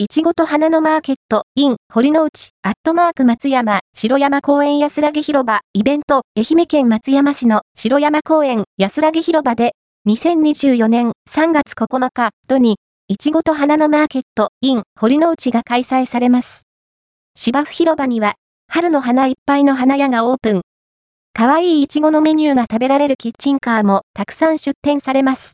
[0.00, 9.72] いちごと花のマーケット、イン、堀之内、アットマーク松山、城山公園安らぎ広場、イベント、愛媛県松山市の城山公園安らぎ広場で、
[10.08, 12.76] 2024年3月9日、土に、
[13.08, 16.68] いちごと花のマーケット、イン、堀之内が開催されます。
[17.34, 18.36] 芝生広場には、
[18.68, 20.60] 春の花いっぱいの花屋がオープン。
[21.34, 25.46] かわいいいちごのメニューが食べられるキッチンカーもたくさん出店されます。